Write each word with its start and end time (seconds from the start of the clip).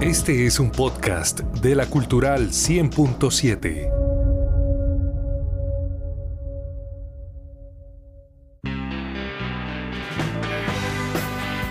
Este 0.00 0.46
es 0.46 0.58
un 0.58 0.70
podcast 0.70 1.40
de 1.40 1.74
la 1.74 1.84
Cultural 1.84 2.48
100.7. 2.48 3.92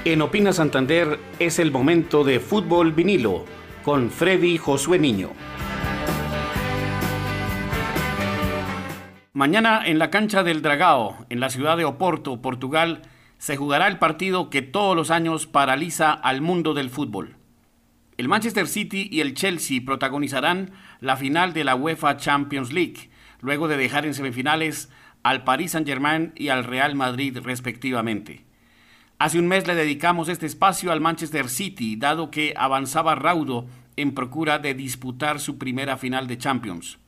En 0.06 0.22
Opina 0.22 0.54
Santander 0.54 1.20
es 1.40 1.58
el 1.58 1.72
momento 1.72 2.24
de 2.24 2.40
fútbol 2.40 2.94
vinilo 2.94 3.46
con 3.84 4.12
Freddy 4.12 4.60
Josué 4.60 5.00
Niño. 5.00 5.32
Mañana 9.34 9.82
en 9.88 9.98
la 9.98 10.12
cancha 10.12 10.44
del 10.44 10.62
Dragao, 10.62 11.26
en 11.30 11.40
la 11.40 11.50
ciudad 11.50 11.78
de 11.78 11.86
Oporto, 11.86 12.44
Portugal, 12.44 13.02
se 13.40 13.58
jugará 13.58 13.88
el 13.88 13.98
partido 13.98 14.52
que 14.52 14.62
todos 14.62 14.96
los 14.96 15.10
años 15.10 15.48
paraliza 15.48 16.12
al 16.12 16.42
mundo 16.42 16.76
del 16.76 16.92
fútbol. 16.92 17.39
El 18.20 18.28
Manchester 18.28 18.68
City 18.68 19.08
y 19.10 19.22
el 19.22 19.34
Chelsea 19.34 19.80
protagonizarán 19.86 20.72
la 21.00 21.16
final 21.16 21.54
de 21.54 21.64
la 21.64 21.76
UEFA 21.76 22.18
Champions 22.18 22.74
League, 22.74 23.10
luego 23.40 23.70
de 23.70 23.78
dejar 23.78 24.06
en 24.06 24.14
semifinales 24.14 24.90
al 25.24 25.46
Paris 25.46 25.72
Saint-Germain 25.72 26.34
y 26.36 26.50
al 26.50 26.66
Real 26.66 26.96
Madrid 26.96 27.38
respectivamente. 27.42 28.44
Hace 29.20 29.40
un 29.40 29.48
mes 29.48 29.68
le 29.68 29.76
dedicamos 29.76 30.28
este 30.28 30.48
espacio 30.48 30.92
al 30.92 31.00
Manchester 31.00 31.48
City, 31.48 31.96
dado 31.96 32.30
que 32.30 32.54
avanzaba 32.58 33.16
raudo 33.16 33.68
en 33.96 34.14
procura 34.14 34.60
de 34.60 34.74
disputar 34.74 35.40
su 35.40 35.58
primera 35.58 35.96
final 35.96 36.28
de 36.28 36.38
Champions. 36.38 37.00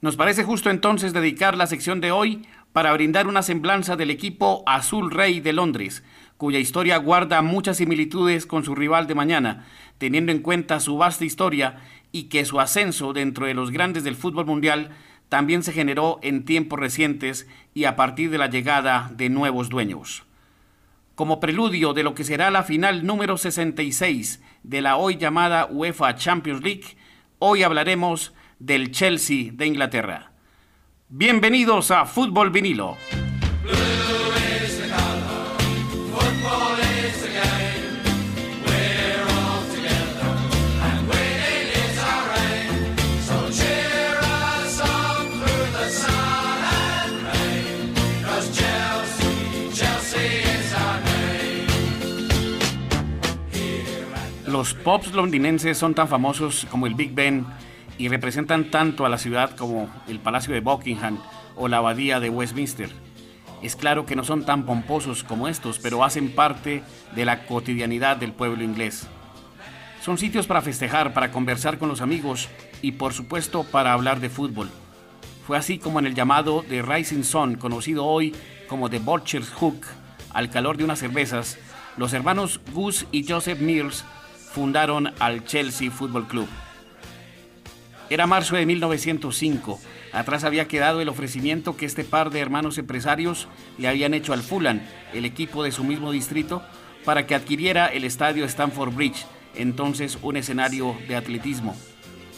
Nos 0.00 0.16
parece 0.16 0.42
justo 0.42 0.70
entonces 0.70 1.12
dedicar 1.12 1.54
la 1.54 1.66
sección 1.66 2.00
de 2.00 2.12
hoy 2.12 2.46
para 2.76 2.92
brindar 2.92 3.26
una 3.26 3.40
semblanza 3.40 3.96
del 3.96 4.10
equipo 4.10 4.62
Azul 4.66 5.10
Rey 5.10 5.40
de 5.40 5.54
Londres, 5.54 6.04
cuya 6.36 6.58
historia 6.58 6.98
guarda 6.98 7.40
muchas 7.40 7.78
similitudes 7.78 8.44
con 8.44 8.64
su 8.64 8.74
rival 8.74 9.06
de 9.06 9.14
mañana, 9.14 9.64
teniendo 9.96 10.30
en 10.30 10.40
cuenta 10.40 10.78
su 10.78 10.98
vasta 10.98 11.24
historia 11.24 11.78
y 12.12 12.24
que 12.24 12.44
su 12.44 12.60
ascenso 12.60 13.14
dentro 13.14 13.46
de 13.46 13.54
los 13.54 13.70
grandes 13.70 14.04
del 14.04 14.14
fútbol 14.14 14.44
mundial 14.44 14.90
también 15.30 15.62
se 15.62 15.72
generó 15.72 16.18
en 16.20 16.44
tiempos 16.44 16.78
recientes 16.78 17.48
y 17.72 17.84
a 17.84 17.96
partir 17.96 18.28
de 18.30 18.36
la 18.36 18.50
llegada 18.50 19.10
de 19.10 19.30
nuevos 19.30 19.70
dueños. 19.70 20.24
Como 21.14 21.40
preludio 21.40 21.94
de 21.94 22.02
lo 22.02 22.14
que 22.14 22.24
será 22.24 22.50
la 22.50 22.62
final 22.62 23.06
número 23.06 23.38
66 23.38 24.42
de 24.64 24.82
la 24.82 24.98
hoy 24.98 25.16
llamada 25.16 25.64
UEFA 25.64 26.14
Champions 26.16 26.62
League, 26.62 26.98
hoy 27.38 27.62
hablaremos 27.62 28.34
del 28.58 28.90
Chelsea 28.90 29.52
de 29.54 29.66
Inglaterra. 29.66 30.35
Bienvenidos 31.08 31.92
a 31.92 32.04
Fútbol 32.04 32.50
Vinilo. 32.50 32.96
Los 54.44 54.74
pops 54.74 55.12
londinenses 55.12 55.78
son 55.78 55.94
tan 55.94 56.08
famosos 56.08 56.66
como 56.68 56.88
el 56.88 56.94
Big 56.94 57.14
Ben 57.14 57.46
y 57.98 58.08
representan 58.08 58.70
tanto 58.70 59.06
a 59.06 59.08
la 59.08 59.18
ciudad 59.18 59.56
como 59.56 59.88
el 60.08 60.20
Palacio 60.20 60.54
de 60.54 60.60
Buckingham 60.60 61.18
o 61.56 61.68
la 61.68 61.78
Abadía 61.78 62.20
de 62.20 62.30
Westminster. 62.30 62.90
Es 63.62 63.76
claro 63.76 64.04
que 64.06 64.16
no 64.16 64.24
son 64.24 64.44
tan 64.44 64.66
pomposos 64.66 65.24
como 65.24 65.48
estos, 65.48 65.78
pero 65.78 66.04
hacen 66.04 66.34
parte 66.34 66.82
de 67.14 67.24
la 67.24 67.46
cotidianidad 67.46 68.16
del 68.16 68.32
pueblo 68.32 68.62
inglés. 68.62 69.06
Son 70.02 70.18
sitios 70.18 70.46
para 70.46 70.62
festejar, 70.62 71.14
para 71.14 71.32
conversar 71.32 71.78
con 71.78 71.88
los 71.88 72.00
amigos 72.00 72.48
y 72.82 72.92
por 72.92 73.12
supuesto 73.12 73.64
para 73.64 73.92
hablar 73.92 74.20
de 74.20 74.28
fútbol. 74.28 74.70
Fue 75.46 75.56
así 75.56 75.78
como 75.78 75.98
en 75.98 76.06
el 76.06 76.14
llamado 76.14 76.64
The 76.68 76.82
Rising 76.82 77.24
Sun, 77.24 77.56
conocido 77.56 78.04
hoy 78.04 78.34
como 78.68 78.90
The 78.90 78.98
Butcher's 78.98 79.50
Hook, 79.50 79.86
al 80.32 80.50
calor 80.50 80.76
de 80.76 80.84
unas 80.84 80.98
cervezas, 80.98 81.58
los 81.96 82.12
hermanos 82.12 82.60
Gus 82.72 83.06
y 83.10 83.26
Joseph 83.26 83.60
Mills 83.60 84.04
fundaron 84.52 85.12
al 85.18 85.44
Chelsea 85.44 85.90
Football 85.90 86.28
Club. 86.28 86.48
Era 88.10 88.26
marzo 88.26 88.56
de 88.56 88.66
1905. 88.66 89.80
Atrás 90.12 90.44
había 90.44 90.68
quedado 90.68 91.00
el 91.00 91.08
ofrecimiento 91.08 91.76
que 91.76 91.86
este 91.86 92.04
par 92.04 92.30
de 92.30 92.40
hermanos 92.40 92.78
empresarios 92.78 93.48
le 93.78 93.88
habían 93.88 94.14
hecho 94.14 94.32
al 94.32 94.42
Fulham, 94.42 94.80
el 95.12 95.24
equipo 95.24 95.62
de 95.62 95.72
su 95.72 95.84
mismo 95.84 96.12
distrito, 96.12 96.62
para 97.04 97.26
que 97.26 97.34
adquiriera 97.34 97.86
el 97.86 98.04
estadio 98.04 98.44
Stamford 98.44 98.94
Bridge, 98.94 99.26
entonces 99.54 100.18
un 100.22 100.36
escenario 100.36 100.96
de 101.08 101.16
atletismo. 101.16 101.76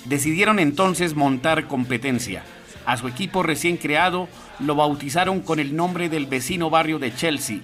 Decidieron 0.05 0.59
entonces 0.59 1.15
montar 1.15 1.67
competencia. 1.69 2.43
A 2.87 2.97
su 2.97 3.09
equipo 3.09 3.43
recién 3.43 3.77
creado 3.77 4.29
lo 4.59 4.75
bautizaron 4.75 5.41
con 5.41 5.59
el 5.59 5.77
nombre 5.77 6.09
del 6.09 6.27
vecino 6.27 6.71
barrio 6.71 6.99
de 6.99 7.15
Chelsea, 7.15 7.61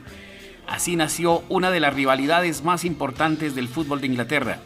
Así 0.67 0.97
nació 0.97 1.43
una 1.49 1.71
de 1.71 1.81
las 1.81 1.95
rivalidades 1.95 2.65
más 2.65 2.85
importantes 2.85 3.55
del 3.55 3.69
fútbol 3.69 4.01
de 4.01 4.07
Inglaterra. 4.07 4.59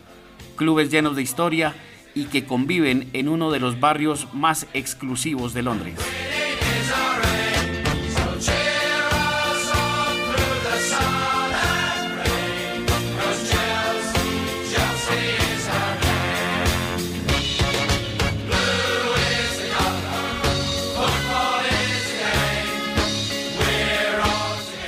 Clubes 0.57 0.91
llenos 0.91 1.17
de 1.17 1.23
historia 1.23 1.75
y 2.19 2.25
que 2.25 2.45
conviven 2.45 3.09
en 3.13 3.29
uno 3.29 3.53
de 3.53 3.61
los 3.61 3.79
barrios 3.79 4.27
más 4.35 4.67
exclusivos 4.75 5.55
de 5.55 5.63
Londres. 5.63 5.95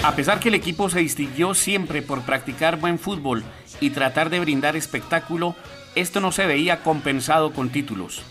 A 0.03 0.17
pesar 0.17 0.41
que 0.41 0.49
el 0.49 0.57
equipo 0.57 0.91
se 0.91 0.99
distinguió 0.99 1.55
siempre 1.55 2.03
por 2.03 2.23
practicar 2.23 2.81
buen 2.81 2.99
fútbol 2.99 3.45
y 3.81 3.91
tratar 3.91 4.31
de 4.31 4.41
brindar 4.41 4.75
espectáculo, 4.75 5.55
esto 5.95 6.21
no 6.21 6.33
se 6.33 6.47
veía 6.47 6.83
compensado 6.83 7.53
con 7.53 7.71
títulos. 7.71 8.23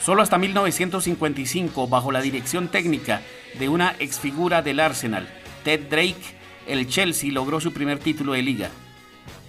Solo 0.00 0.22
hasta 0.22 0.38
1955, 0.38 1.88
bajo 1.88 2.12
la 2.12 2.20
dirección 2.20 2.68
técnica 2.68 3.22
de 3.58 3.68
una 3.68 3.94
exfigura 3.98 4.62
del 4.62 4.80
Arsenal, 4.80 5.28
Ted 5.64 5.88
Drake, 5.90 6.38
el 6.66 6.88
Chelsea 6.88 7.32
logró 7.32 7.60
su 7.60 7.72
primer 7.72 7.98
título 7.98 8.32
de 8.32 8.42
liga. 8.42 8.70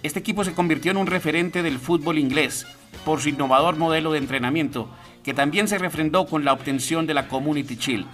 Este 0.02 0.20
equipo 0.20 0.44
se 0.44 0.54
convirtió 0.54 0.92
en 0.92 0.98
un 0.98 1.08
referente 1.08 1.62
del 1.62 1.80
fútbol 1.80 2.18
inglés 2.18 2.66
por 3.06 3.22
su 3.22 3.30
innovador 3.30 3.76
modelo 3.76 4.12
de 4.12 4.18
entrenamiento, 4.18 4.90
que 5.24 5.34
también 5.34 5.68
se 5.68 5.78
refrendó 5.78 6.26
con 6.26 6.46
la 6.46 6.54
obtención 6.54 7.06
de 7.06 7.14
la 7.14 7.28
Community 7.28 7.76
Shield. 7.76 8.08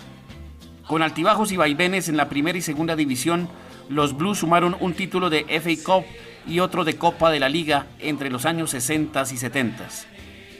Con 0.87 1.01
altibajos 1.01 1.51
y 1.51 1.57
vaivenes 1.57 2.09
en 2.09 2.17
la 2.17 2.29
primera 2.29 2.57
y 2.57 2.61
segunda 2.61 2.95
división, 2.95 3.47
los 3.89 4.17
Blues 4.17 4.39
sumaron 4.39 4.75
un 4.79 4.93
título 4.93 5.29
de 5.29 5.45
FA 5.61 5.83
Cup 5.83 6.05
y 6.47 6.59
otro 6.59 6.83
de 6.83 6.97
Copa 6.97 7.31
de 7.31 7.39
la 7.39 7.49
Liga 7.49 7.87
entre 7.99 8.29
los 8.29 8.45
años 8.45 8.71
60 8.71 9.23
y 9.31 9.37
70. 9.37 9.87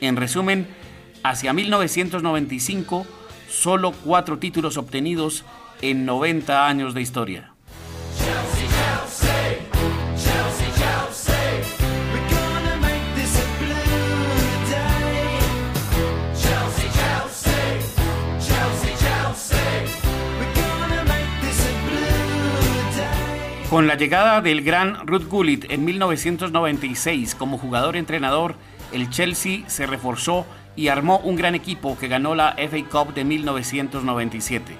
En 0.01 0.15
resumen, 0.15 0.67
hacia 1.23 1.53
1995, 1.53 3.05
solo 3.49 3.91
cuatro 3.91 4.37
títulos 4.37 4.77
obtenidos 4.77 5.45
en 5.81 6.05
90 6.05 6.67
años 6.67 6.93
de 6.93 7.01
historia. 7.01 7.54
Con 23.75 23.87
la 23.87 23.95
llegada 23.95 24.39
del 24.39 24.61
gran 24.61 25.05
Ruth 25.05 25.27
Gullit 25.27 25.69
en 25.69 25.83
1996 25.83 27.35
como 27.35 27.57
jugador-entrenador, 27.57 28.55
el 28.93 29.09
Chelsea 29.09 29.67
se 29.67 29.85
reforzó 29.85 30.45
y 30.77 30.87
armó 30.87 31.17
un 31.17 31.35
gran 31.35 31.55
equipo 31.55 31.97
que 31.97 32.07
ganó 32.07 32.35
la 32.35 32.55
FA 32.55 32.89
Cup 32.89 33.13
de 33.13 33.25
1997. 33.25 34.77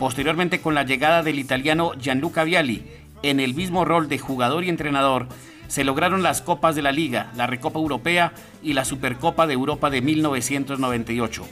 Posteriormente, 0.00 0.60
con 0.60 0.74
la 0.74 0.82
llegada 0.82 1.22
del 1.22 1.38
italiano 1.38 1.92
Gianluca 1.92 2.42
Vialli 2.42 2.82
en 3.22 3.38
el 3.38 3.54
mismo 3.54 3.84
rol 3.84 4.08
de 4.08 4.18
jugador 4.18 4.64
y 4.64 4.70
entrenador, 4.70 5.28
se 5.68 5.84
lograron 5.84 6.24
las 6.24 6.42
Copas 6.42 6.74
de 6.74 6.82
la 6.82 6.90
Liga, 6.90 7.30
la 7.36 7.46
Recopa 7.46 7.78
Europea 7.78 8.32
y 8.60 8.72
la 8.72 8.84
Supercopa 8.84 9.46
de 9.46 9.54
Europa 9.54 9.88
de 9.88 10.02
1998. 10.02 11.44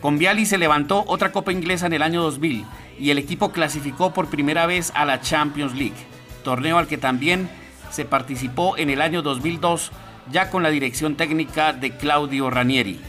Con 0.00 0.18
Viali 0.18 0.46
se 0.46 0.58
levantó 0.58 1.04
otra 1.06 1.32
Copa 1.32 1.52
Inglesa 1.52 1.86
en 1.86 1.94
el 1.94 2.02
año 2.02 2.22
2000 2.22 2.64
y 2.98 3.10
el 3.10 3.18
equipo 3.18 3.50
clasificó 3.50 4.12
por 4.12 4.28
primera 4.28 4.66
vez 4.66 4.92
a 4.94 5.04
la 5.04 5.20
Champions 5.20 5.74
League, 5.74 5.96
torneo 6.44 6.78
al 6.78 6.86
que 6.86 6.98
también 6.98 7.48
se 7.90 8.04
participó 8.04 8.76
en 8.76 8.90
el 8.90 9.00
año 9.00 9.22
2002 9.22 9.92
ya 10.30 10.50
con 10.50 10.62
la 10.62 10.70
dirección 10.70 11.16
técnica 11.16 11.72
de 11.72 11.96
Claudio 11.96 12.50
Ranieri. 12.50 13.00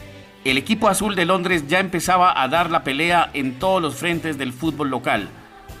El 0.44 0.56
equipo 0.56 0.88
azul 0.88 1.14
de 1.14 1.26
Londres 1.26 1.66
ya 1.68 1.80
empezaba 1.80 2.40
a 2.40 2.48
dar 2.48 2.70
la 2.70 2.84
pelea 2.84 3.30
en 3.34 3.58
todos 3.58 3.82
los 3.82 3.96
frentes 3.96 4.38
del 4.38 4.52
fútbol 4.52 4.88
local, 4.88 5.28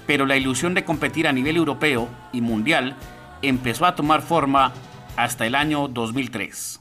pero 0.06 0.26
la 0.26 0.36
ilusión 0.36 0.74
de 0.74 0.84
competir 0.84 1.28
a 1.28 1.32
nivel 1.32 1.56
europeo 1.56 2.08
y 2.32 2.40
mundial 2.40 2.96
empezó 3.40 3.86
a 3.86 3.94
tomar 3.94 4.20
forma 4.20 4.72
hasta 5.16 5.46
el 5.46 5.54
año 5.54 5.88
2003. 5.88 6.80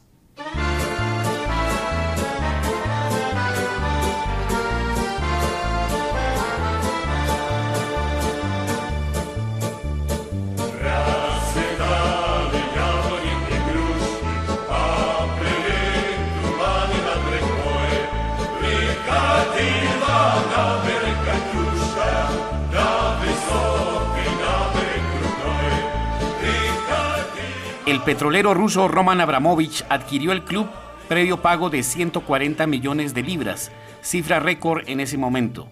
El 27.87 28.01
petrolero 28.01 28.53
ruso 28.53 28.89
Roman 28.89 29.21
Abramovich 29.21 29.85
adquirió 29.87 30.33
el 30.33 30.43
club 30.43 30.67
previo 31.07 31.41
pago 31.41 31.69
de 31.69 31.83
140 31.83 32.67
millones 32.67 33.13
de 33.13 33.23
libras, 33.23 33.71
cifra 34.01 34.41
récord 34.41 34.83
en 34.89 34.99
ese 34.99 35.17
momento. 35.17 35.69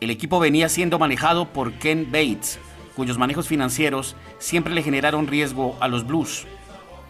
El 0.00 0.08
equipo 0.08 0.40
venía 0.40 0.70
siendo 0.70 0.98
manejado 0.98 1.52
por 1.52 1.74
Ken 1.74 2.06
Bates, 2.10 2.58
cuyos 2.96 3.18
manejos 3.18 3.46
financieros 3.46 4.16
siempre 4.38 4.72
le 4.72 4.82
generaron 4.82 5.26
riesgo 5.26 5.76
a 5.80 5.88
los 5.88 6.06
Blues. 6.06 6.46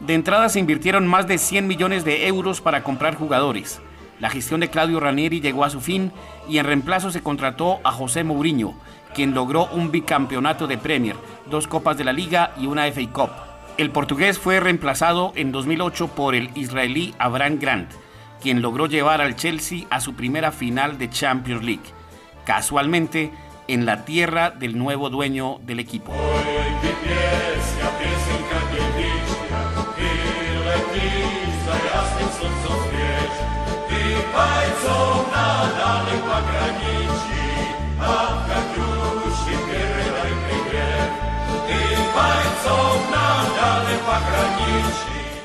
De 0.00 0.14
entrada 0.14 0.48
se 0.48 0.58
invirtieron 0.58 1.06
más 1.06 1.28
de 1.28 1.38
100 1.38 1.68
millones 1.68 2.04
de 2.04 2.26
euros 2.26 2.60
para 2.60 2.82
comprar 2.82 3.14
jugadores. 3.14 3.80
La 4.18 4.30
gestión 4.30 4.58
de 4.58 4.68
Claudio 4.68 4.98
Ranieri 4.98 5.40
llegó 5.40 5.62
a 5.62 5.70
su 5.70 5.80
fin 5.80 6.10
y 6.48 6.58
en 6.58 6.66
reemplazo 6.66 7.12
se 7.12 7.22
contrató 7.22 7.78
a 7.84 7.92
José 7.92 8.24
Mourinho, 8.24 8.74
quien 9.14 9.32
logró 9.32 9.66
un 9.66 9.92
bicampeonato 9.92 10.66
de 10.66 10.76
Premier, 10.76 11.14
dos 11.48 11.68
Copas 11.68 11.96
de 11.96 12.02
la 12.02 12.12
Liga 12.12 12.52
y 12.58 12.66
una 12.66 12.90
FA 12.90 13.12
Cup. 13.12 13.30
El 13.76 13.90
portugués 13.90 14.38
fue 14.38 14.60
reemplazado 14.60 15.32
en 15.34 15.50
2008 15.50 16.08
por 16.08 16.36
el 16.36 16.48
israelí 16.54 17.12
Abraham 17.18 17.58
Grant, 17.60 17.90
quien 18.40 18.62
logró 18.62 18.86
llevar 18.86 19.20
al 19.20 19.34
Chelsea 19.34 19.84
a 19.90 20.00
su 20.00 20.14
primera 20.14 20.52
final 20.52 20.96
de 20.96 21.10
Champions 21.10 21.64
League, 21.64 21.82
casualmente 22.44 23.32
en 23.66 23.84
la 23.84 24.04
tierra 24.04 24.50
del 24.50 24.78
nuevo 24.78 25.10
dueño 25.10 25.58
del 25.66 25.80
equipo. 25.80 26.12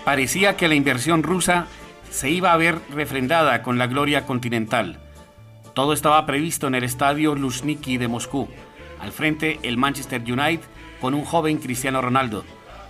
Parecía 0.10 0.58
que 0.58 0.68
la 0.68 0.74
inversión 0.74 1.22
rusa 1.22 1.68
se 2.10 2.32
iba 2.32 2.52
a 2.52 2.58
ver 2.58 2.80
refrendada 2.90 3.62
con 3.62 3.78
la 3.78 3.86
gloria 3.86 4.26
continental. 4.26 4.98
Todo 5.76 5.94
estaba 5.94 6.26
previsto 6.26 6.66
en 6.66 6.74
el 6.74 6.84
estadio 6.84 7.36
Luzhniki 7.36 8.00
de 8.00 8.08
Moscú. 8.08 8.50
Al 9.00 9.12
frente 9.12 9.60
el 9.62 9.78
Manchester 9.78 10.20
United 10.20 10.62
con 11.00 11.14
un 11.14 11.26
joven 11.26 11.60
Cristiano 11.60 12.02
Ronaldo, 12.02 12.44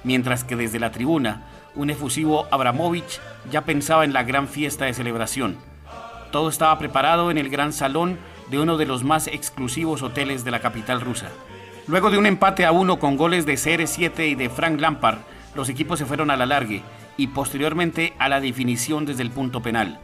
mientras 0.05 0.45
que 0.45 0.55
desde 0.55 0.79
la 0.79 0.93
tribuna 0.93 1.43
un 1.75 1.89
efusivo 1.89 2.47
Abramovich 2.51 3.19
ya 3.51 3.65
pensaba 3.65 4.05
en 4.05 4.13
la 4.13 4.23
gran 4.23 4.47
fiesta 4.47 4.85
de 4.85 4.93
celebración. 4.93 5.57
Todo 6.31 6.47
estaba 6.47 6.79
preparado 6.79 7.31
en 7.31 7.37
el 7.37 7.49
gran 7.49 7.73
salón 7.73 8.17
de 8.49 8.59
uno 8.59 8.77
de 8.77 8.85
los 8.85 9.03
más 9.03 9.27
exclusivos 9.27 10.03
hoteles 10.03 10.45
de 10.45 10.51
la 10.51 10.61
capital 10.61 11.01
rusa. 11.01 11.27
Luego 11.85 12.11
de 12.11 12.17
un 12.17 12.27
empate 12.27 12.65
a 12.65 12.71
uno 12.71 12.97
con 12.97 13.17
goles 13.17 13.45
de 13.45 13.55
CR7 13.55 14.25
y 14.25 14.35
de 14.35 14.49
Frank 14.49 14.79
Lampard, 14.79 15.17
los 15.53 15.67
equipos 15.67 15.99
se 15.99 16.05
fueron 16.05 16.31
a 16.31 16.37
la 16.37 16.45
largue 16.45 16.81
y 17.19 17.27
posteriormente 17.27 18.13
a 18.17 18.29
la 18.29 18.39
definición 18.39 19.05
desde 19.05 19.23
el 19.23 19.29
punto 19.29 19.61
penal. 19.61 19.99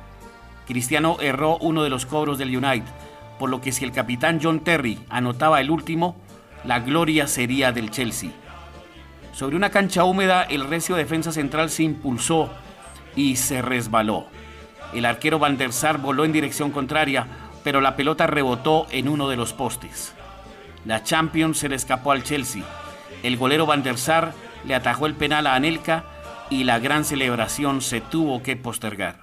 Cristiano 0.67 1.15
erró 1.21 1.57
uno 1.59 1.81
de 1.81 1.89
los 1.89 2.05
cobros 2.05 2.37
del 2.37 2.49
United, 2.49 2.91
por 3.39 3.49
lo 3.49 3.61
que 3.61 3.71
si 3.71 3.85
el 3.85 3.93
capitán 3.93 4.41
John 4.43 4.59
Terry 4.59 4.99
anotaba 5.07 5.61
el 5.61 5.71
último, 5.71 6.17
la 6.65 6.81
gloria 6.81 7.27
sería 7.27 7.71
del 7.71 7.89
Chelsea. 7.89 8.31
Sobre 9.31 9.55
una 9.55 9.69
cancha 9.69 10.03
húmeda, 10.03 10.43
el 10.43 10.67
recio 10.67 10.97
defensa 10.97 11.31
central 11.31 11.69
se 11.69 11.83
impulsó 11.83 12.49
y 13.15 13.37
se 13.37 13.61
resbaló. 13.61 14.27
El 14.93 15.05
arquero 15.05 15.39
Van 15.39 15.57
der 15.57 15.71
Sar 15.71 15.99
voló 15.99 16.25
en 16.25 16.33
dirección 16.33 16.71
contraria, 16.71 17.27
pero 17.63 17.79
la 17.79 17.95
pelota 17.95 18.27
rebotó 18.27 18.87
en 18.91 19.07
uno 19.07 19.29
de 19.29 19.37
los 19.37 19.53
postes. 19.53 20.13
La 20.83 21.01
Champions 21.01 21.59
se 21.59 21.69
le 21.69 21.77
escapó 21.77 22.11
al 22.11 22.23
Chelsea. 22.23 22.63
El 23.23 23.37
golero 23.37 23.65
Van 23.65 23.83
der 23.83 23.97
Sar 23.97 24.33
le 24.65 24.75
atajó 24.75 25.05
el 25.05 25.15
penal 25.15 25.47
a 25.47 25.55
Anelka 25.55 26.14
y 26.49 26.63
la 26.63 26.79
gran 26.79 27.05
celebración 27.05 27.81
se 27.81 28.01
tuvo 28.01 28.41
que 28.43 28.55
postergar. 28.55 29.19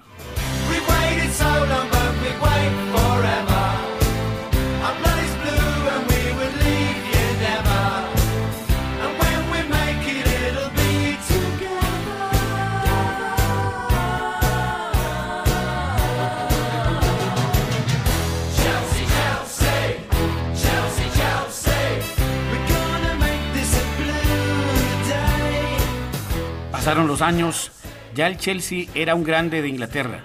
Pasaron 26.93 27.09
los 27.09 27.23
años, 27.23 27.71
ya 28.13 28.27
el 28.27 28.37
Chelsea 28.37 28.85
era 28.93 29.15
un 29.15 29.23
grande 29.23 29.63
de 29.63 29.67
Inglaterra. 29.67 30.19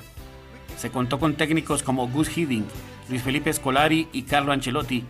Se 0.76 0.90
contó 0.90 1.18
con 1.18 1.32
técnicos 1.32 1.82
como 1.82 2.08
Gus 2.08 2.36
Hiddink, 2.36 2.66
Luis 3.08 3.22
Felipe 3.22 3.50
Scolari 3.50 4.08
y 4.12 4.24
Carlo 4.24 4.52
Ancelotti, 4.52 5.02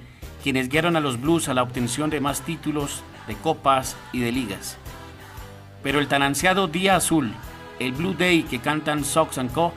quienes 0.44 0.69
guiaron 0.69 0.94
a 0.94 1.00
los 1.00 1.20
Blues 1.20 1.49
a 1.49 1.55
la 1.55 1.64
obtención 1.64 2.10
de 2.10 2.20
más 2.20 2.43
títulos, 2.43 3.02
de 3.26 3.34
copas 3.34 3.96
y 4.12 4.20
de 4.20 4.31
ligas. 4.31 4.78
Pero 5.82 5.99
el 5.99 6.06
tan 6.06 6.22
ansiado 6.22 6.69
Día 6.69 6.94
Azul, 6.94 7.32
el 7.81 7.90
Blue 7.90 8.14
Day 8.16 8.44
que 8.44 8.60
cantan 8.60 9.05
Sox 9.05 9.40
Co., 9.52 9.72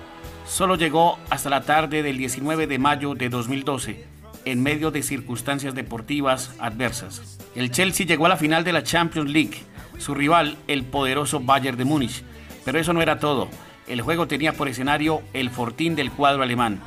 solo 0.45 0.75
llegó 0.75 1.17
hasta 1.31 1.49
la 1.49 1.61
tarde 1.61 2.03
del 2.03 2.19
19 2.19 2.67
de 2.67 2.77
mayo 2.77 3.15
de 3.15 3.29
2012, 3.29 4.05
en 4.45 4.61
medio 4.61 4.91
de 4.91 5.01
circunstancias 5.01 5.73
deportivas 5.73 6.53
adversas. 6.59 7.39
El 7.55 7.71
Chelsea 7.71 8.05
llegó 8.05 8.27
a 8.27 8.29
la 8.29 8.37
final 8.37 8.63
de 8.63 8.73
la 8.73 8.83
Champions 8.83 9.31
League, 9.31 9.63
su 10.01 10.15
rival, 10.15 10.57
el 10.67 10.83
poderoso 10.83 11.39
Bayern 11.39 11.77
de 11.77 11.85
Múnich. 11.85 12.23
Pero 12.65 12.79
eso 12.79 12.91
no 12.91 13.01
era 13.01 13.19
todo. 13.19 13.47
El 13.87 14.01
juego 14.01 14.27
tenía 14.27 14.53
por 14.53 14.67
escenario 14.67 15.21
el 15.33 15.49
fortín 15.49 15.95
del 15.95 16.11
cuadro 16.11 16.43
alemán, 16.43 16.79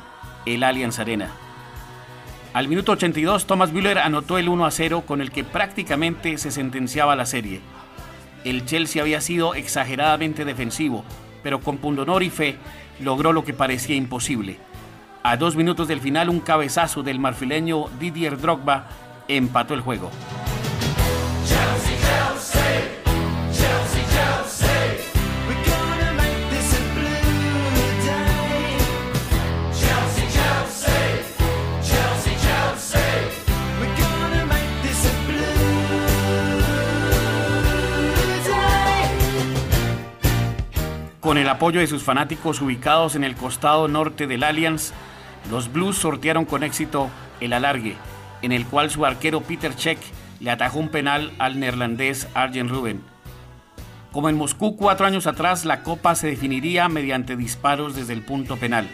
el 0.45 0.63
Allianz 0.63 0.99
Arena. 0.99 1.31
Al 2.53 2.67
minuto 2.67 2.93
82, 2.93 3.47
Thomas 3.47 3.73
Müller 3.73 3.99
anotó 3.99 4.37
el 4.37 4.47
1 4.47 4.65
a 4.65 4.71
0 4.71 5.03
con 5.05 5.21
el 5.21 5.31
que 5.31 5.43
prácticamente 5.43 6.37
se 6.37 6.51
sentenciaba 6.51 7.15
la 7.15 7.25
serie. 7.25 7.59
El 8.45 8.65
Chelsea 8.65 9.01
había 9.01 9.19
sido 9.19 9.55
exageradamente 9.55 10.45
defensivo, 10.45 11.03
pero 11.43 11.59
con 11.59 11.77
pundonor 11.77 12.23
y 12.23 12.29
fe 12.29 12.55
logró 12.99 13.33
lo 13.33 13.43
que 13.43 13.53
parecía 13.53 13.95
imposible. 13.95 14.57
A 15.23 15.37
dos 15.37 15.55
minutos 15.55 15.87
del 15.87 15.99
final, 15.99 16.29
un 16.29 16.39
cabezazo 16.39 17.03
del 17.03 17.19
marfileño 17.19 17.85
Didier 17.99 18.39
Drogba 18.39 18.87
empató 19.27 19.73
el 19.73 19.81
juego. 19.81 20.11
Con 41.25 41.39
el 41.39 41.49
apoyo 41.49 41.79
de 41.79 41.87
sus 41.87 42.03
fanáticos 42.03 42.61
ubicados 42.61 43.15
en 43.15 43.23
el 43.23 43.35
costado 43.35 43.87
norte 43.87 44.27
del 44.27 44.43
Allianz, 44.43 44.91
los 45.49 45.73
Blues 45.73 45.97
sortearon 45.97 46.45
con 46.45 46.61
éxito 46.61 47.09
el 47.39 47.53
alargue, 47.53 47.95
en 48.43 48.51
el 48.51 48.67
cual 48.67 48.91
su 48.91 49.07
arquero 49.07 49.41
Peter 49.41 49.75
Check 49.75 49.97
le 50.39 50.51
atajó 50.51 50.77
un 50.77 50.89
penal 50.89 51.33
al 51.39 51.59
neerlandés 51.59 52.27
Arjen 52.35 52.69
Ruben. 52.69 53.01
Como 54.11 54.29
en 54.29 54.37
Moscú 54.37 54.77
cuatro 54.77 55.07
años 55.07 55.25
atrás, 55.25 55.65
la 55.65 55.81
copa 55.81 56.13
se 56.13 56.27
definiría 56.27 56.89
mediante 56.89 57.35
disparos 57.35 57.95
desde 57.95 58.13
el 58.13 58.21
punto 58.21 58.57
penal. 58.57 58.87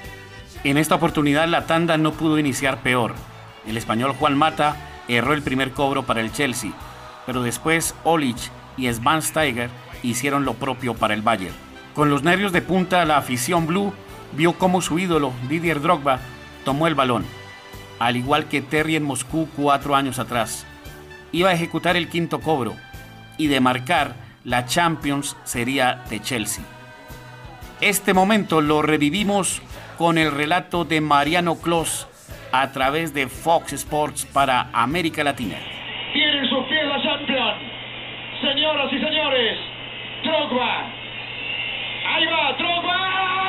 En 0.64 0.78
esta 0.78 0.96
oportunidad 0.96 1.50
la 1.50 1.66
tanda 1.66 1.98
no 1.98 2.14
pudo 2.14 2.40
iniciar 2.40 2.82
peor. 2.82 3.14
El 3.68 3.76
español 3.76 4.14
Juan 4.14 4.38
Mata 4.38 4.78
erró 5.10 5.34
el 5.34 5.42
primer 5.42 5.72
cobro 5.72 6.04
para 6.04 6.22
el 6.22 6.32
Chelsea, 6.32 6.72
pero 7.26 7.44
después 7.44 7.94
Olich 8.06 8.52
y 8.78 8.90
Svan 8.90 9.22
Steiger 9.22 9.70
hicieron 10.02 10.46
lo 10.46 10.54
propio 10.54 10.94
para 10.94 11.14
el 11.14 11.24
Bayern. 11.24 11.71
Con 11.93 12.10
los 12.10 12.24
nervios 12.24 12.53
de 12.53 12.62
punta, 12.62 13.03
la 13.05 13.17
afición 13.17 13.67
blue 13.67 13.93
vio 14.33 14.53
cómo 14.53 14.81
su 14.81 14.98
ídolo, 14.98 15.33
Didier 15.50 15.81
Drogba, 15.81 16.19
tomó 16.63 16.88
el 16.88 16.95
balón, 16.95 17.25
al 18.00 18.15
igual 18.15 18.45
que 18.45 18.62
Terry 18.62 18.95
en 18.95 19.03
Moscú 19.03 19.50
cuatro 19.57 19.95
años 19.95 20.17
atrás. 20.17 20.65
Iba 21.33 21.50
a 21.50 21.53
ejecutar 21.53 21.98
el 21.98 22.07
quinto 22.07 22.39
cobro 22.39 22.75
y 23.38 23.48
de 23.48 23.60
marcar 23.60 24.15
la 24.45 24.65
Champions 24.65 25.36
sería 25.43 26.03
de 26.10 26.21
Chelsea. 26.21 26.63
Este 27.81 28.13
momento 28.13 28.62
lo 28.62 28.81
revivimos 28.81 29.62
con 29.98 30.17
el 30.17 30.31
relato 30.31 30.86
de 30.86 31.01
Mariano 31.01 31.55
Clos 31.55 32.07
a 32.53 32.71
través 32.71 33.13
de 33.13 33.27
Fox 33.27 33.74
Sports 33.74 34.25
para 34.25 34.69
América 34.71 35.24
Latina. 35.24 35.57
Tiene 36.13 36.48
su 36.48 36.67
pie 36.67 36.83
la 36.86 37.01
Champions. 37.01 37.57
Señoras 38.41 38.93
y 38.93 39.00
señores, 39.00 39.57
Drogba. 40.24 41.00
Ahí 42.13 42.25
va, 42.25 42.51
Drogba. 42.58 43.40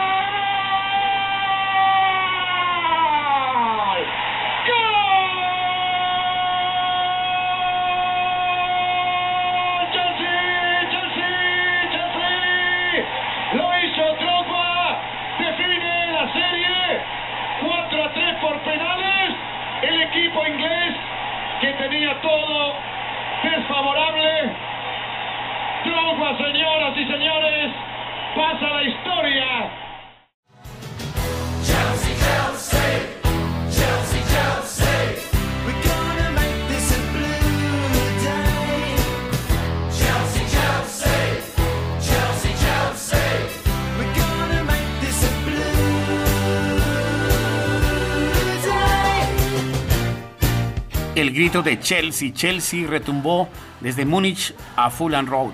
El 51.22 51.32
grito 51.32 51.62
de 51.62 51.78
Chelsea, 51.78 52.32
Chelsea 52.32 52.84
retumbó 52.84 53.48
desde 53.80 54.04
Múnich 54.04 54.52
a 54.74 54.90
Fulham 54.90 55.26
Road. 55.26 55.52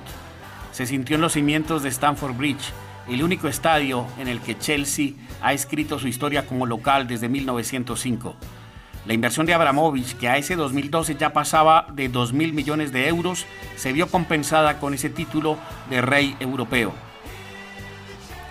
Se 0.73 0.87
sintió 0.87 1.17
en 1.17 1.21
los 1.21 1.35
cimientos 1.35 1.83
de 1.83 1.91
Stamford 1.91 2.35
Bridge, 2.35 2.73
el 3.07 3.23
único 3.23 3.49
estadio 3.49 4.07
en 4.19 4.29
el 4.29 4.41
que 4.41 4.57
Chelsea 4.57 5.11
ha 5.43 5.53
escrito 5.53 5.99
su 5.99 6.09
historia 6.09 6.47
como 6.47 6.65
local 6.65 7.07
desde 7.07 7.29
1905. 7.29 8.35
La 9.05 9.13
inversión 9.13 9.45
de 9.45 9.53
Abramovich, 9.53 10.17
que 10.17 10.31
a 10.31 10.39
ese 10.39 10.57
2012 10.57 11.17
ya 11.17 11.35
pasaba 11.35 11.89
de 11.93 12.09
2 12.09 12.33
mil 12.33 12.55
millones 12.55 12.91
de 12.91 13.07
euros, 13.07 13.45
se 13.77 13.93
vio 13.93 14.07
compensada 14.09 14.81
con 14.81 14.95
ese 14.95 15.11
título 15.11 15.59
de 15.91 16.01
rey 16.01 16.35
europeo. 16.41 16.95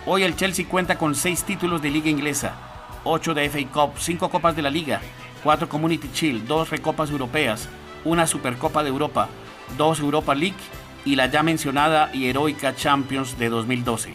Hoy 0.06 0.22
el 0.22 0.36
Chelsea 0.36 0.66
cuenta 0.68 0.96
con 0.96 1.16
seis 1.16 1.42
títulos 1.42 1.82
de 1.82 1.90
liga 1.90 2.10
inglesa, 2.10 2.54
8 3.02 3.34
de 3.34 3.50
FA 3.50 3.58
Cup, 3.72 3.98
5 3.98 4.30
copas 4.30 4.54
de 4.54 4.62
la 4.62 4.70
liga, 4.70 5.00
4 5.42 5.68
Community 5.68 6.08
Shield, 6.12 6.46
2 6.46 6.70
Recopas 6.70 7.10
Europeas, 7.10 7.68
una 8.04 8.26
Supercopa 8.26 8.82
de 8.82 8.88
Europa, 8.88 9.28
2 9.76 10.00
Europa 10.00 10.34
League 10.34 10.56
y 11.04 11.16
la 11.16 11.26
ya 11.26 11.42
mencionada 11.42 12.10
y 12.12 12.26
heroica 12.26 12.74
Champions 12.74 13.38
de 13.38 13.48
2012. 13.48 14.14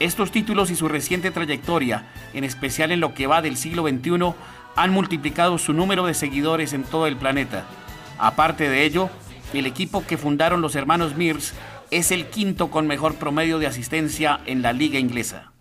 Estos 0.00 0.30
títulos 0.30 0.70
y 0.70 0.76
su 0.76 0.88
reciente 0.88 1.30
trayectoria, 1.30 2.10
en 2.32 2.44
especial 2.44 2.92
en 2.92 3.00
lo 3.00 3.14
que 3.14 3.26
va 3.26 3.42
del 3.42 3.56
siglo 3.56 3.82
XXI, 3.88 4.34
han 4.76 4.90
multiplicado 4.90 5.56
su 5.58 5.72
número 5.72 6.04
de 6.06 6.14
seguidores 6.14 6.72
en 6.72 6.82
todo 6.82 7.06
el 7.06 7.16
planeta. 7.16 7.64
Aparte 8.18 8.68
de 8.68 8.84
ello, 8.84 9.08
el 9.52 9.66
equipo 9.66 10.04
que 10.04 10.18
fundaron 10.18 10.60
los 10.60 10.74
hermanos 10.74 11.16
Mears 11.16 11.54
es 11.90 12.10
el 12.10 12.26
quinto 12.26 12.70
con 12.70 12.86
mejor 12.86 13.14
promedio 13.14 13.58
de 13.58 13.68
asistencia 13.68 14.40
en 14.46 14.62
la 14.62 14.72
liga 14.72 14.98
inglesa. 14.98 15.52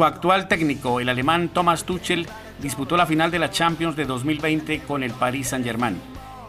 Su 0.00 0.06
actual 0.06 0.48
técnico, 0.48 0.98
el 0.98 1.10
alemán 1.10 1.50
Thomas 1.50 1.84
Tuchel, 1.84 2.26
disputó 2.62 2.96
la 2.96 3.04
final 3.04 3.30
de 3.30 3.38
la 3.38 3.50
Champions 3.50 3.96
de 3.96 4.06
2020 4.06 4.80
con 4.84 5.02
el 5.02 5.12
Paris 5.12 5.48
Saint-Germain. 5.48 6.00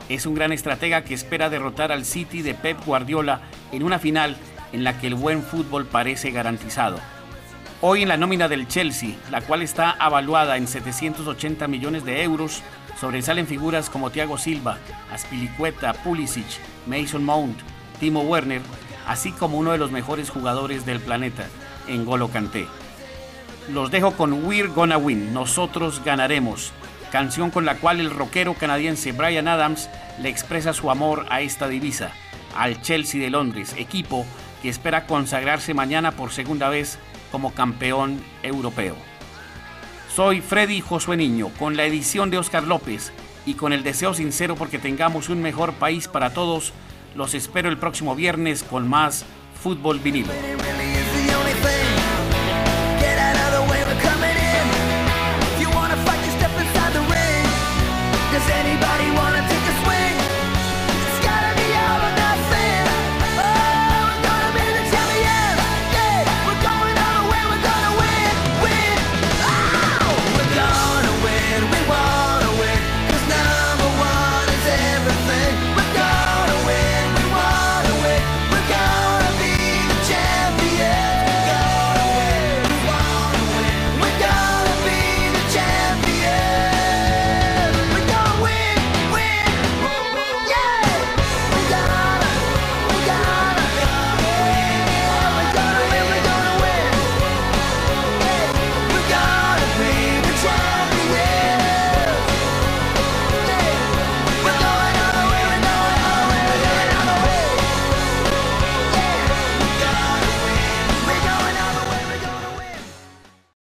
Es 0.07 0.25
un 0.25 0.35
gran 0.35 0.53
estratega 0.53 1.03
que 1.03 1.13
espera 1.13 1.49
derrotar 1.49 1.91
al 1.91 2.05
City 2.05 2.43
de 2.43 2.53
Pep 2.53 2.77
Guardiola 2.85 3.41
en 3.73 3.83
una 3.83 3.99
final 3.99 4.37
en 4.71 4.85
la 4.85 4.97
que 4.97 5.07
el 5.07 5.15
buen 5.15 5.43
fútbol 5.43 5.85
parece 5.85 6.31
garantizado. 6.31 6.97
Hoy 7.81 8.03
en 8.03 8.07
la 8.07 8.15
nómina 8.15 8.47
del 8.47 8.69
Chelsea, 8.69 9.17
la 9.29 9.41
cual 9.41 9.63
está 9.63 9.91
avaluada 9.99 10.55
en 10.55 10.65
780 10.65 11.67
millones 11.67 12.05
de 12.05 12.23
euros, 12.23 12.63
sobresalen 13.01 13.47
figuras 13.47 13.89
como 13.89 14.11
Thiago 14.11 14.37
Silva, 14.37 14.77
Aspilicueta, 15.11 15.91
Pulisic, 15.91 16.47
Mason 16.87 17.25
Mount, 17.25 17.59
Timo 17.99 18.21
Werner, 18.21 18.61
así 19.05 19.33
como 19.33 19.57
uno 19.57 19.73
de 19.73 19.77
los 19.77 19.91
mejores 19.91 20.29
jugadores 20.29 20.85
del 20.85 21.01
planeta, 21.01 21.49
N'Golo 21.89 22.29
Kanté. 22.29 22.65
Los 23.69 23.91
dejo 23.91 24.13
con 24.13 24.45
We're 24.45 24.69
Gonna 24.69 24.97
Win, 24.97 25.33
Nosotros 25.33 26.01
Ganaremos, 26.03 26.71
canción 27.11 27.51
con 27.51 27.63
la 27.63 27.75
cual 27.75 27.99
el 27.99 28.09
rockero 28.09 28.55
canadiense 28.55 29.11
Brian 29.11 29.47
Adams 29.47 29.89
le 30.19 30.29
expresa 30.29 30.73
su 30.73 30.89
amor 30.89 31.25
a 31.29 31.41
esta 31.41 31.67
divisa, 31.67 32.11
al 32.55 32.81
Chelsea 32.81 33.21
de 33.21 33.29
Londres, 33.29 33.75
equipo 33.77 34.25
que 34.61 34.69
espera 34.69 35.05
consagrarse 35.05 35.73
mañana 35.73 36.11
por 36.11 36.31
segunda 36.31 36.69
vez 36.69 36.97
como 37.31 37.53
campeón 37.53 38.21
europeo. 38.43 38.95
Soy 40.13 40.41
Freddy 40.41 40.81
Josué 40.81 41.15
Niño, 41.15 41.49
con 41.57 41.77
la 41.77 41.85
edición 41.85 42.31
de 42.31 42.39
Oscar 42.39 42.63
López 42.63 43.13
y 43.45 43.53
con 43.53 43.73
el 43.73 43.83
deseo 43.83 44.13
sincero 44.13 44.55
porque 44.55 44.79
tengamos 44.79 45.29
un 45.29 45.41
mejor 45.41 45.73
país 45.73 46.07
para 46.07 46.33
todos, 46.33 46.73
los 47.15 47.33
espero 47.35 47.69
el 47.69 47.77
próximo 47.77 48.15
viernes 48.15 48.63
con 48.63 48.89
más 48.89 49.23
fútbol 49.61 49.99
vinilo. 49.99 50.33